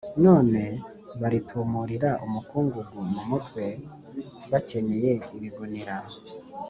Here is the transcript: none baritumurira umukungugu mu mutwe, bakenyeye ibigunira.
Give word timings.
none 0.25 0.61
baritumurira 1.21 2.11
umukungugu 2.25 2.97
mu 3.13 3.21
mutwe, 3.29 3.65
bakenyeye 4.51 5.11
ibigunira. 5.35 5.95